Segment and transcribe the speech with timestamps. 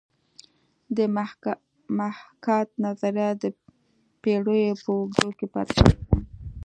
[0.95, 0.97] د
[1.99, 3.43] محاکات نظریه د
[4.21, 6.05] پیړیو په اوږدو کې پاتې شوې ده